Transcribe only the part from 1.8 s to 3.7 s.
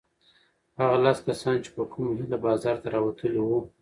کومه هیله بازار ته راوتلي وو؟